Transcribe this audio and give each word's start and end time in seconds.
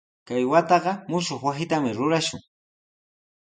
Kay 0.27 0.43
wataqa 0.51 0.91
mushuq 1.09 1.41
wasitami 1.45 1.91
rurashun. 1.97 2.41